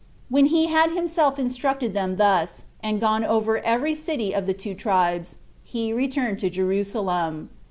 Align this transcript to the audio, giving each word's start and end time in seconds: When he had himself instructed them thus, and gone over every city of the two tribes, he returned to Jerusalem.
When 0.29 0.47
he 0.47 0.65
had 0.65 0.89
himself 0.93 1.37
instructed 1.37 1.93
them 1.93 2.17
thus, 2.17 2.63
and 2.81 2.99
gone 2.99 3.23
over 3.23 3.59
every 3.59 3.93
city 3.93 4.33
of 4.33 4.47
the 4.47 4.53
two 4.55 4.73
tribes, 4.73 5.35
he 5.63 5.93
returned 5.93 6.39
to 6.39 6.49
Jerusalem. 6.49 7.51